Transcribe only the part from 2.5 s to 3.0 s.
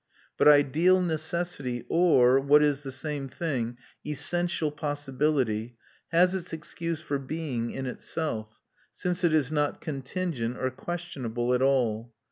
is the